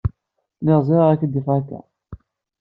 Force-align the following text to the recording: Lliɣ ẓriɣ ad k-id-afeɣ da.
Lliɣ 0.59 0.79
ẓriɣ 0.87 1.07
ad 1.09 1.17
k-id-afeɣ 1.19 1.59
da. 1.67 1.79